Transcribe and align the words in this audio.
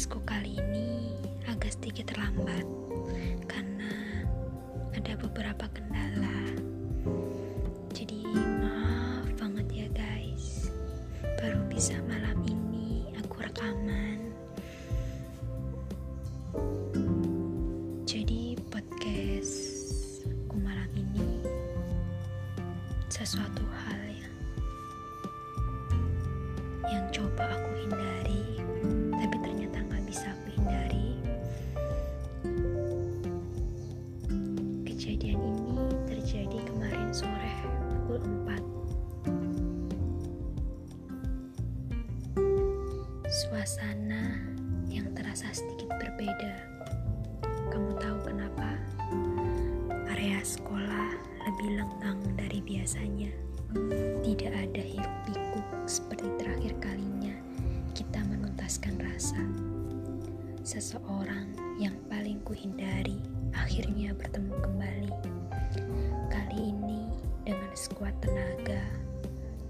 podcastku 0.00 0.24
kali 0.24 0.56
ini 0.56 1.12
agak 1.44 1.76
sedikit 1.76 2.08
terlambat 2.08 2.64
karena 3.44 3.92
ada 4.96 5.12
beberapa 5.20 5.68
kendala. 5.76 6.40
Jadi 7.92 8.24
maaf 8.32 9.28
banget 9.36 9.68
ya 9.68 9.86
guys. 9.92 10.72
Baru 11.36 11.68
bisa 11.68 12.00
malam 12.08 12.32
ini 12.48 13.12
aku 13.20 13.44
rekaman. 13.44 14.32
Jadi 18.08 18.56
podcastku 18.72 20.56
malam 20.64 20.88
ini 20.96 21.44
sesuatu 23.12 23.68
hal 23.84 23.89
dari 52.90 53.06
biasanya 53.06 53.30
tidak 54.26 54.50
ada 54.66 54.82
hiruk 54.82 55.16
pikuk 55.22 55.66
seperti 55.86 56.26
terakhir 56.42 56.74
kalinya 56.82 57.34
kita 57.94 58.18
menuntaskan 58.26 58.98
rasa. 58.98 59.38
Seseorang 60.66 61.54
yang 61.78 61.94
paling 62.10 62.42
kuhindari 62.42 63.22
akhirnya 63.54 64.10
bertemu 64.10 64.54
kembali. 64.58 65.14
Kali 66.34 66.58
ini 66.58 67.06
dengan 67.46 67.70
sekuat 67.78 68.10
tenaga, 68.26 68.82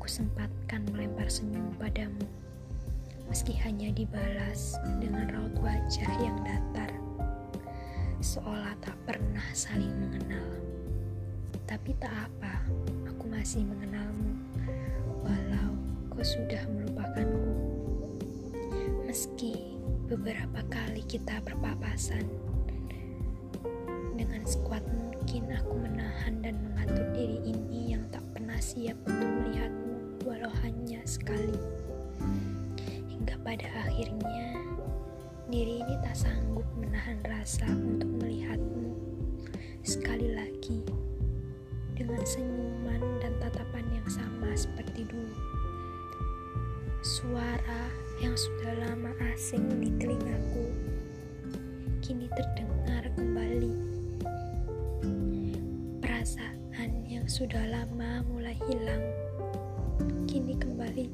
kusempatkan 0.01 0.89
melempar 0.89 1.29
senyum 1.29 1.77
padamu. 1.77 2.25
Meski 3.29 3.53
hanya 3.61 3.93
dibalas 3.93 4.81
dengan 4.97 5.29
raut 5.29 5.61
wajah 5.61 6.13
yang 6.25 6.41
datar. 6.41 6.89
Seolah 8.25 8.73
tak 8.81 8.97
pernah 9.05 9.45
saling 9.53 9.93
mengenal. 10.09 10.57
Tapi 11.69 11.95
tak 12.03 12.11
apa, 12.11 12.67
masih 13.31 13.63
mengenalmu. 13.63 14.35
Walau 15.23 15.73
kau 16.11 16.27
sudah 16.27 16.67
melupakanku. 16.67 17.55
Meski 19.07 19.79
beberapa 20.11 20.67
kali 20.67 21.07
kita 21.07 21.39
berpapasan, 21.47 22.27
dengan 24.19 24.43
sekuat 24.43 24.83
mungkin 24.91 25.47
aku 25.55 25.75
menahan 25.79 26.43
dan 26.43 26.59
mengatur 26.59 27.07
diri 27.15 27.39
ini 27.47 27.95
yang 27.95 28.03
tak 28.11 28.27
pernah 28.35 28.59
siap 28.59 28.99
untuk 29.07 29.31
melihatmu 29.31 30.27
walau 30.27 30.53
hanya 30.67 31.01
sekali. 31.07 31.59
Hingga 33.09 33.39
pada 33.47 33.67
akhirnya, 33.87 34.59
diri 35.47 35.87
ini 35.87 35.95
tak 36.03 36.19
sanggup 36.19 36.67
menahan 36.75 37.23
rasa 37.27 37.67
untuk 37.71 38.11
melihatmu 38.19 38.95
sekali 39.81 40.37
lagi 40.37 40.85
dengan 42.01 42.25
senyuman 42.25 43.21
dan 43.21 43.37
tatapan 43.45 43.85
yang 43.93 44.09
sama 44.09 44.49
seperti 44.57 45.05
dulu. 45.05 45.37
Suara 47.05 47.93
yang 48.25 48.33
sudah 48.33 48.73
lama 48.89 49.13
asing 49.37 49.69
di 49.85 49.93
telingaku 50.01 50.73
kini 52.01 52.25
terdengar 52.33 53.05
kembali. 53.13 53.75
Perasaan 56.01 57.05
yang 57.05 57.29
sudah 57.29 57.69
lama 57.69 58.25
mulai 58.33 58.57
hilang 58.65 59.05
kini 60.25 60.57
kembali 60.57 61.13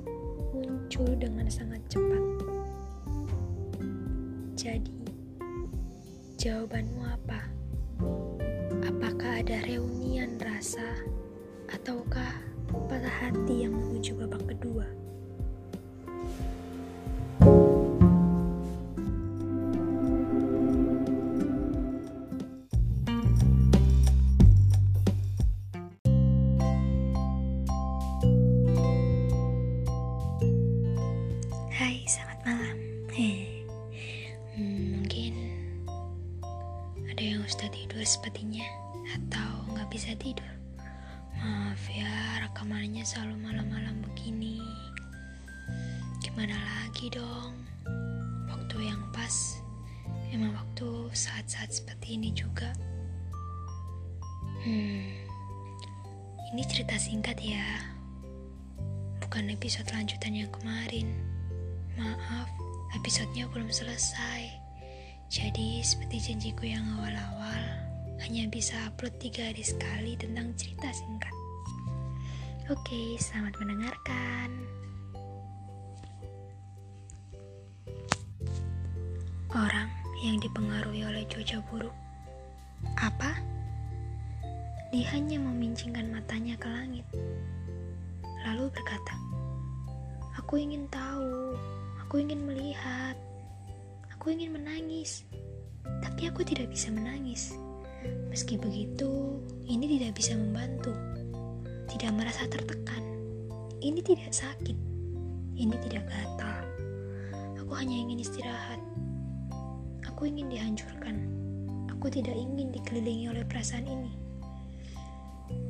muncul 0.54 1.10
dengan 1.18 1.50
sangat 1.50 1.82
cepat. 1.90 2.22
Jadi, 4.54 5.02
jawabanmu 6.38 7.02
apa? 7.02 7.42
Apakah 8.86 9.42
ada 9.42 9.58
reunian 10.26 10.42
rasa 10.42 10.82
ataukah 11.70 12.34
patah 12.90 13.06
hati 13.06 13.62
yang 13.62 13.78
menuju 13.78 14.18
babak 14.18 14.42
kedua? 14.50 14.82
Hai, 31.70 32.02
selamat 32.10 32.38
malam. 32.42 32.76
Heh. 33.14 33.62
Hmm, 34.58 34.98
mungkin 34.98 35.34
ada 37.14 37.22
yang 37.22 37.46
sudah 37.46 37.70
tidur 37.70 38.02
sepertinya 38.02 38.85
atau 39.14 39.62
nggak 39.70 39.88
bisa 39.92 40.10
tidur. 40.18 40.48
Maaf 41.36 41.84
ya, 41.92 42.42
rekamannya 42.42 43.04
selalu 43.06 43.38
malam-malam 43.38 44.02
begini. 44.02 44.58
Gimana 46.24 46.56
lagi 46.56 47.12
dong? 47.12 47.54
Waktu 48.50 48.88
yang 48.90 49.02
pas, 49.12 49.60
emang 50.32 50.56
waktu 50.56 51.12
saat-saat 51.12 51.70
seperti 51.70 52.18
ini 52.18 52.32
juga. 52.32 52.72
Hmm, 54.66 55.12
ini 56.50 56.62
cerita 56.66 56.98
singkat 56.98 57.38
ya, 57.38 57.62
bukan 59.22 59.52
episode 59.52 59.86
lanjutan 59.92 60.34
yang 60.34 60.50
kemarin. 60.50 61.14
Maaf, 61.94 62.48
episodenya 62.96 63.46
belum 63.52 63.70
selesai. 63.70 64.50
Jadi, 65.30 65.82
seperti 65.82 66.22
janjiku 66.22 66.70
yang 66.70 66.86
awal-awal, 66.98 67.62
hanya 68.24 68.48
bisa 68.48 68.76
upload 68.88 69.12
tiga 69.20 69.52
hari 69.52 69.60
sekali 69.60 70.16
tentang 70.16 70.56
cerita 70.56 70.88
singkat. 70.94 71.34
Oke, 72.66 73.14
selamat 73.20 73.54
mendengarkan. 73.62 74.50
Orang 79.52 79.88
yang 80.24 80.40
dipengaruhi 80.40 81.06
oleh 81.06 81.24
cuaca 81.28 81.60
buruk. 81.70 81.94
Apa? 82.98 83.36
Dia 84.90 85.06
hanya 85.12 85.38
memincingkan 85.42 86.08
matanya 86.10 86.56
ke 86.56 86.66
langit. 86.66 87.06
Lalu 88.46 88.70
berkata, 88.70 89.14
Aku 90.42 90.62
ingin 90.62 90.86
tahu, 90.92 91.58
aku 92.02 92.22
ingin 92.22 92.46
melihat, 92.46 93.18
aku 94.14 94.30
ingin 94.30 94.54
menangis, 94.54 95.26
tapi 95.98 96.30
aku 96.30 96.46
tidak 96.46 96.70
bisa 96.70 96.92
menangis. 96.92 97.58
Meski 98.28 98.60
begitu, 98.60 99.40
ini 99.64 99.96
tidak 99.96 100.20
bisa 100.20 100.36
membantu, 100.36 100.92
tidak 101.88 102.12
merasa 102.12 102.44
tertekan. 102.46 103.02
Ini 103.80 104.00
tidak 104.04 104.32
sakit, 104.34 104.76
ini 105.56 105.76
tidak 105.88 106.04
gatal. 106.10 106.64
Aku 107.56 107.72
hanya 107.76 107.96
ingin 107.96 108.20
istirahat. 108.20 108.78
Aku 110.06 110.28
ingin 110.28 110.52
dihancurkan. 110.52 111.16
Aku 111.96 112.12
tidak 112.12 112.36
ingin 112.36 112.70
dikelilingi 112.70 113.32
oleh 113.32 113.42
perasaan 113.42 113.88
ini. 113.88 114.12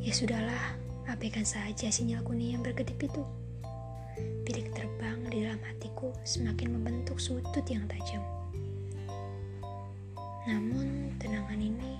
Ya 0.03 0.13
sudahlah, 0.13 0.77
abaikan 1.07 1.47
saja 1.47 1.87
sinyal 1.87 2.23
kuning 2.27 2.59
yang 2.59 2.63
berkedip 2.67 2.99
itu. 2.99 3.23
Bilik 4.43 4.75
terbang 4.75 5.23
di 5.31 5.47
dalam 5.47 5.63
hatiku 5.63 6.11
semakin 6.27 6.79
membentuk 6.79 7.19
sutut 7.23 7.65
yang 7.71 7.87
tajam. 7.87 8.23
Namun, 10.47 11.15
tenangan 11.19 11.59
ini 11.59 11.99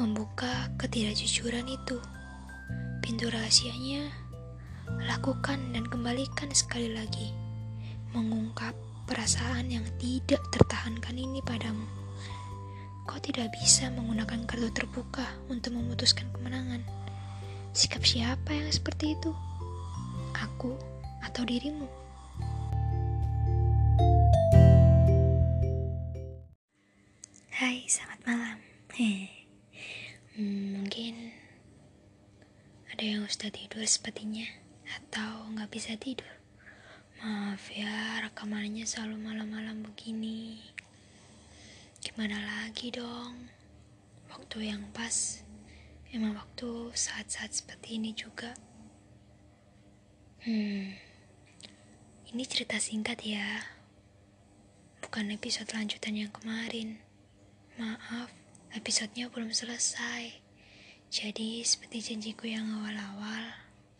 membuka 0.00 0.72
ketidakjujuran 0.80 1.68
itu. 1.68 2.00
Pintu 3.04 3.28
rahasianya 3.28 4.08
lakukan 5.04 5.60
dan 5.76 5.84
kembalikan 5.92 6.48
sekali 6.56 6.88
lagi, 6.96 7.36
mengungkap 8.16 8.72
perasaan 9.04 9.68
yang 9.68 9.84
tidak 10.00 10.40
tertahankan 10.48 11.14
ini 11.20 11.44
padamu. 11.44 11.84
Kau 13.04 13.20
tidak 13.20 13.52
bisa 13.52 13.92
menggunakan 13.92 14.48
kartu 14.48 14.72
terbuka 14.72 15.28
untuk 15.52 15.76
memutuskan 15.76 16.32
kemenangan. 16.32 16.80
Sikap 17.76 18.00
siapa 18.00 18.56
yang 18.56 18.72
seperti 18.72 19.12
itu? 19.20 19.30
Aku 20.32 20.80
atau 21.20 21.44
dirimu? 21.44 21.84
Hai, 27.52 27.84
selamat 27.84 28.20
malam. 28.24 28.56
Heh. 28.96 29.36
Hmm, 30.40 30.72
mungkin 30.72 31.36
ada 32.88 33.04
yang 33.04 33.28
sudah 33.28 33.52
tidur 33.52 33.84
sepertinya 33.84 34.48
atau 34.88 35.52
nggak 35.52 35.68
bisa 35.68 36.00
tidur. 36.00 36.32
Maaf 37.20 37.68
ya, 37.68 38.24
rekamannya 38.24 38.88
selalu 38.88 39.20
malam-malam 39.20 39.84
begini. 39.84 40.64
Gimana 42.00 42.40
lagi 42.40 42.88
dong? 42.88 43.52
Waktu 44.32 44.72
yang 44.72 44.80
pas, 44.96 45.44
emang 46.08 46.32
waktu 46.32 46.88
saat-saat 46.96 47.52
seperti 47.52 48.00
ini 48.00 48.16
juga. 48.16 48.56
Hmm, 50.40 50.96
ini 52.32 52.42
cerita 52.48 52.80
singkat 52.80 53.28
ya. 53.28 53.60
Bukan 55.04 55.36
episode 55.36 55.68
lanjutan 55.76 56.16
yang 56.16 56.32
kemarin. 56.32 56.96
Maaf, 57.76 58.32
episodenya 58.70 59.26
belum 59.26 59.50
selesai. 59.50 60.38
Jadi, 61.10 61.58
seperti 61.66 61.98
janjiku 61.98 62.46
yang 62.46 62.70
awal-awal, 62.70 63.50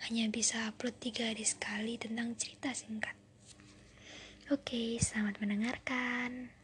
hanya 0.06 0.30
bisa 0.30 0.70
upload 0.70 0.94
tiga 1.02 1.26
hari 1.26 1.42
sekali 1.42 1.98
tentang 1.98 2.38
cerita 2.38 2.70
singkat. 2.70 3.18
Oke, 4.46 4.94
selamat 5.02 5.42
mendengarkan. 5.42 6.54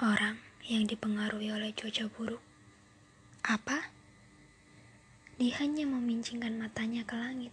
Orang 0.00 0.40
yang 0.68 0.88
dipengaruhi 0.88 1.52
oleh 1.52 1.76
cuaca 1.76 2.08
buruk. 2.08 2.44
Apa? 3.44 3.92
Dia 5.36 5.52
hanya 5.60 5.84
memincingkan 5.84 6.56
matanya 6.56 7.04
ke 7.04 7.12
langit. 7.16 7.52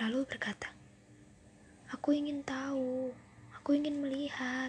Lalu 0.00 0.28
berkata, 0.28 0.68
Aku 1.92 2.12
ingin 2.12 2.44
tahu, 2.44 3.12
aku 3.64 3.80
ingin 3.80 3.96
melihat, 3.96 4.68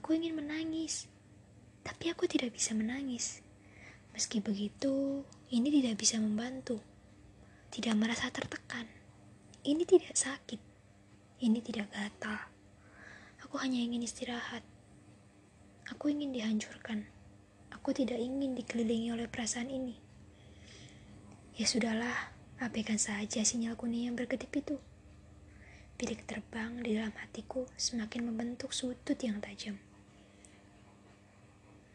Aku 0.00 0.16
ingin 0.16 0.32
menangis, 0.32 1.12
tapi 1.84 2.08
aku 2.08 2.24
tidak 2.24 2.56
bisa 2.56 2.72
menangis. 2.72 3.44
Meski 4.16 4.40
begitu, 4.40 5.20
ini 5.52 5.68
tidak 5.68 6.00
bisa 6.00 6.16
membantu. 6.16 6.80
Tidak 7.68 7.92
merasa 7.92 8.32
tertekan. 8.32 8.88
Ini 9.60 9.84
tidak 9.84 10.16
sakit. 10.16 10.56
Ini 11.44 11.60
tidak 11.60 11.92
gatal. 11.92 12.40
Aku 13.44 13.60
hanya 13.60 13.84
ingin 13.84 14.08
istirahat. 14.08 14.64
Aku 15.92 16.08
ingin 16.08 16.32
dihancurkan. 16.32 17.04
Aku 17.76 17.92
tidak 17.92 18.16
ingin 18.16 18.56
dikelilingi 18.56 19.12
oleh 19.12 19.28
perasaan 19.28 19.68
ini. 19.68 20.00
Ya 21.60 21.68
sudahlah, 21.68 22.32
abaikan 22.56 22.96
saja 22.96 23.44
sinyal 23.44 23.76
kuning 23.76 24.08
yang 24.08 24.16
berkedip 24.16 24.48
itu. 24.48 24.80
Bilik 26.02 26.26
terbang 26.26 26.82
di 26.82 26.98
dalam 26.98 27.14
hatiku 27.14 27.62
semakin 27.78 28.26
membentuk 28.26 28.74
sudut 28.74 29.14
yang 29.22 29.38
tajam. 29.38 29.78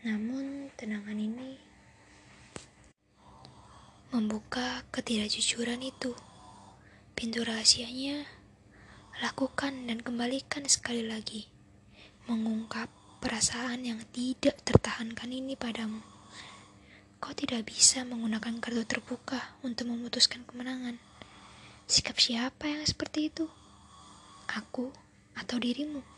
Namun, 0.07 0.71
tenangan 0.79 1.19
ini 1.19 1.59
membuka 4.15 4.87
ketidakjujuran 4.95 5.83
itu. 5.83 6.15
Pintu 7.19 7.43
rahasianya 7.43 8.23
lakukan 9.19 9.75
dan 9.91 9.99
kembalikan 9.99 10.63
sekali 10.71 11.03
lagi. 11.03 11.51
Mengungkap 12.31 12.87
perasaan 13.19 13.83
yang 13.83 13.99
tidak 14.15 14.55
tertahankan 14.63 15.35
ini 15.35 15.59
padamu. 15.59 15.99
Kau 17.19 17.35
tidak 17.35 17.67
bisa 17.67 18.07
menggunakan 18.07 18.63
kartu 18.63 18.87
terbuka 18.87 19.59
untuk 19.67 19.91
memutuskan 19.91 20.47
kemenangan. 20.47 20.95
Sikap 21.91 22.15
siapa 22.23 22.71
yang 22.71 22.87
seperti 22.87 23.35
itu? 23.35 23.66
Aku 24.47 24.89
atau 25.35 25.59
dirimu? 25.59 26.16